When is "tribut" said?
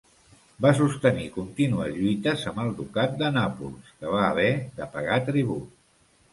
5.33-5.73